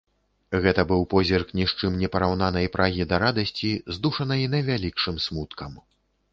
[0.63, 5.71] Гэта быў позірк ні з чым не параўнанай прагі да радасці, здушанай найвялікшым смуткам.